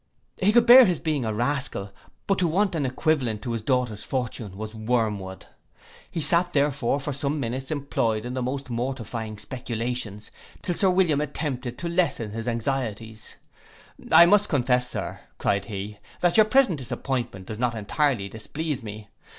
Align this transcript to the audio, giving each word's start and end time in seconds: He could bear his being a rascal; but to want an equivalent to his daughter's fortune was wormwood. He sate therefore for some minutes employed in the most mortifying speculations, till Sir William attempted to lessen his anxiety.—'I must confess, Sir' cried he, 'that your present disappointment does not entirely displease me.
He 0.41 0.51
could 0.51 0.65
bear 0.65 0.85
his 0.85 0.99
being 0.99 1.25
a 1.25 1.31
rascal; 1.31 1.91
but 2.25 2.39
to 2.39 2.47
want 2.47 2.73
an 2.73 2.87
equivalent 2.87 3.43
to 3.43 3.51
his 3.51 3.61
daughter's 3.61 4.03
fortune 4.03 4.57
was 4.57 4.73
wormwood. 4.73 5.45
He 6.09 6.21
sate 6.21 6.53
therefore 6.53 6.99
for 6.99 7.13
some 7.13 7.39
minutes 7.39 7.69
employed 7.69 8.25
in 8.25 8.33
the 8.33 8.41
most 8.41 8.71
mortifying 8.71 9.37
speculations, 9.37 10.31
till 10.63 10.73
Sir 10.73 10.89
William 10.89 11.21
attempted 11.21 11.77
to 11.77 11.87
lessen 11.87 12.31
his 12.31 12.47
anxiety.—'I 12.47 14.25
must 14.25 14.49
confess, 14.49 14.89
Sir' 14.89 15.19
cried 15.37 15.65
he, 15.65 15.99
'that 16.21 16.35
your 16.35 16.47
present 16.47 16.79
disappointment 16.79 17.45
does 17.45 17.59
not 17.59 17.75
entirely 17.75 18.27
displease 18.27 18.81
me. 18.81 19.07